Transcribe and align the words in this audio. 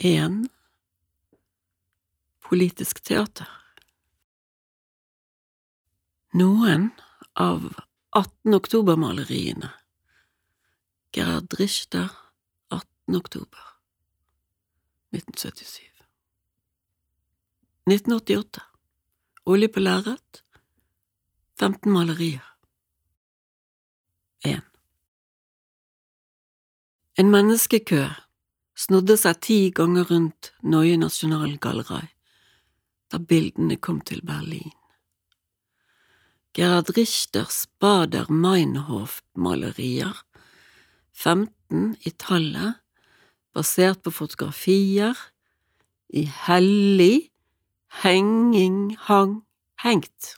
1. 0.00 0.48
Politisk 2.38 3.00
teater 3.02 3.48
Noen 6.38 6.90
av 7.34 7.74
18 8.10 8.54
oktober-maleriene 8.54 9.72
Gerhard 11.10 11.54
Richter, 11.58 12.12
18. 12.68 13.16
oktober 13.16 13.64
1977 15.10 15.82
1988 17.90 18.62
Olje 19.50 19.68
på 19.68 19.82
lerret 19.82 20.44
15 21.58 21.92
malerier 21.92 22.46
1. 24.46 24.62
En 27.18 27.34
menneskekø 27.34 28.06
snodde 28.78 29.16
seg 29.18 29.40
ti 29.42 29.58
ganger 29.74 30.06
rundt 30.12 30.52
Neue 30.62 30.96
Nasjonalgalleri 31.00 32.06
da 33.08 33.18
bildene 33.18 33.78
kom 33.80 34.00
til 34.04 34.20
Berlin. 34.26 34.72
Gerhard 36.56 36.90
Richters 36.96 37.66
Bader 37.80 38.28
Meinhof-malerier, 38.28 40.24
15 41.12 41.96
i 42.04 42.10
tallet, 42.10 42.80
basert 43.54 44.02
på 44.02 44.12
fotografier, 44.12 45.16
i 46.08 46.24
hellig, 46.46 47.30
henging, 48.02 48.96
hang, 49.08 49.42
hengt. 49.82 50.34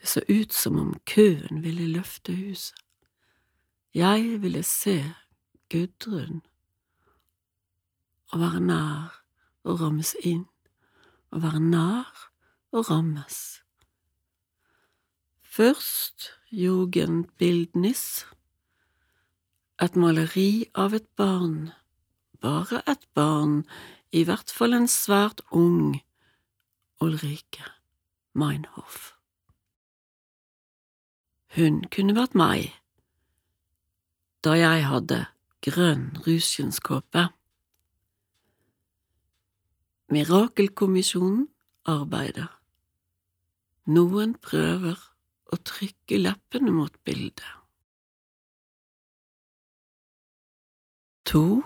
Det 0.00 0.08
så 0.08 0.24
ut 0.28 0.52
som 0.52 0.78
om 0.80 0.94
køen 1.08 1.62
ville 1.64 1.88
løfte 1.92 2.32
huset. 2.36 2.76
Jeg 3.94 4.40
ville 4.42 4.62
se 4.66 4.98
Gudrun. 5.70 6.42
Og 8.32 8.40
være 8.40 8.60
nær 8.60 9.20
og 9.64 9.80
rammes 9.80 10.14
inn, 10.20 10.44
og 11.30 11.42
være 11.42 11.60
nær 11.60 12.30
og 12.72 12.90
rammes. 12.90 13.40
Først 15.42 16.32
Jugendbildnis, 16.50 18.26
et 19.82 19.96
maleri 19.96 20.66
av 20.74 20.94
et 20.94 21.06
barn, 21.16 21.72
bare 22.40 22.82
et 22.90 23.06
barn, 23.14 23.62
i 24.12 24.22
hvert 24.26 24.50
fall 24.50 24.74
en 24.76 24.88
svært 24.90 25.42
ung 25.50 26.00
Ulrike 27.02 27.66
Meinhof. 28.34 29.14
Hun 31.54 31.82
kunne 31.94 32.16
vært 32.16 32.34
meg, 32.38 32.72
da 34.42 34.56
jeg 34.58 34.86
hadde 34.90 35.20
grønn 35.64 36.10
rusjenskåpe. 36.26 37.28
Mirakelkommisjonen 40.12 41.46
arbeider. 41.88 42.50
Noen 43.88 44.34
prøver 44.44 45.00
å 45.52 45.58
trykke 45.60 46.20
leppene 46.20 46.72
mot 46.72 46.94
bildet. 47.04 47.48
To. 51.28 51.62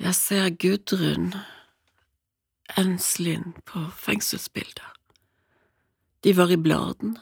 Jeg 0.00 0.16
ser 0.16 0.48
Gudrun 0.56 1.34
Enslin 2.76 3.52
på 3.68 3.84
fengselsbilder. 3.96 4.88
De 6.24 6.32
var 6.36 6.50
i 6.52 6.58
bladene, 6.60 7.20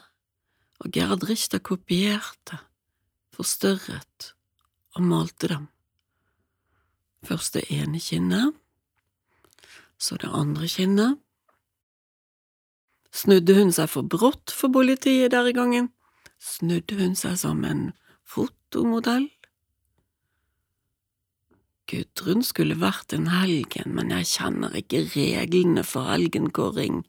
og 0.79 0.91
Gerhard 0.95 1.27
Richter 1.29 1.61
kopierte, 1.63 2.57
forstørret 3.35 4.34
og 4.95 5.03
malte 5.03 5.49
dem. 5.51 5.67
Først 7.25 7.57
det 7.57 7.65
ene 7.73 7.99
kinnet, 7.99 8.55
så 9.97 10.17
det 10.21 10.31
andre 10.31 10.67
kinnet. 10.69 11.21
Snudde 13.15 13.55
hun 13.55 13.71
seg 13.71 13.87
for 13.91 14.03
brått 14.03 14.51
for 14.51 14.73
politiet 14.73 15.31
der 15.31 15.47
i 15.47 15.55
gangen? 15.55 15.89
Snudde 16.39 16.97
hun 16.99 17.15
seg 17.15 17.37
som 17.39 17.63
en 17.63 17.87
fotomodell? 18.27 19.29
Gudrun 21.85 22.41
skulle 22.43 22.77
vært 22.81 23.13
en 23.13 23.29
helgen, 23.29 23.93
men 23.93 24.11
jeg 24.13 24.29
kjenner 24.33 24.73
ikke 24.75 25.05
reglene 25.13 25.83
for 25.85 26.09
helgenkåring. 26.09 27.03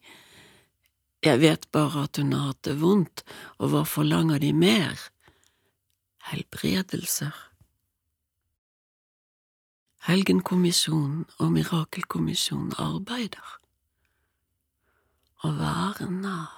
Jeg 1.25 1.41
vet 1.41 1.65
bare 1.73 2.05
at 2.05 2.21
hun 2.21 2.35
har 2.35 2.51
hatt 2.51 2.63
det 2.67 2.77
vondt, 2.81 3.23
og 3.57 3.73
hva 3.73 3.83
forlanger 3.89 4.39
de 4.43 4.53
mer? 4.53 5.01
Helbredelser. 6.29 7.33
Helgenkommisjonen 10.07 11.25
og 11.43 11.49
Mirakelkommisjonen 11.51 12.77
arbeider. 12.79 13.47
Å 15.43 15.49
være 15.51 16.05
nær, 16.07 16.53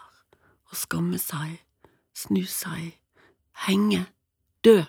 å 0.69 0.77
skamme 0.77 1.17
seg, 1.17 1.55
snu 2.13 2.43
seg, 2.45 2.91
henge, 3.65 4.03
dø, 4.61 4.83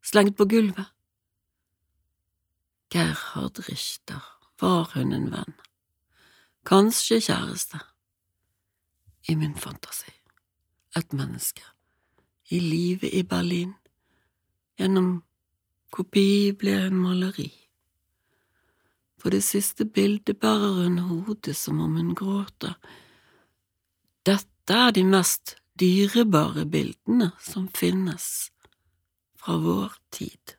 slengt 0.00 0.32
på 0.38 0.46
gulvet. 0.48 0.88
Gerhard 2.88 3.60
Richter, 3.68 4.22
var 4.62 4.88
hun 4.94 5.12
en 5.12 5.28
venn? 5.34 5.52
Kanskje 6.64 7.18
kjæreste? 7.26 7.82
I 9.28 9.36
min 9.36 9.58
fantasi, 9.60 10.14
et 10.96 11.12
menneske, 11.12 11.68
i 12.48 12.62
livet 12.64 13.12
i 13.12 13.20
Berlin, 13.28 13.76
gjennom 14.80 15.18
kopi 15.92 16.54
ble 16.56 16.78
hun 16.86 16.98
maleri. 17.04 17.50
På 19.24 19.30
det 19.32 19.40
siste 19.40 19.86
bildet 19.88 20.36
bærer 20.36 20.82
hun 20.82 20.98
hodet 21.00 21.54
som 21.56 21.78
om 21.80 21.94
hun 21.96 22.10
gråter. 22.12 22.74
Dette 24.28 24.76
er 24.76 24.92
de 24.92 25.04
mest 25.08 25.54
dyrebare 25.80 26.66
bildene 26.68 27.30
som 27.40 27.70
finnes 27.72 28.26
fra 29.40 29.56
vår 29.64 29.96
tid. 30.12 30.58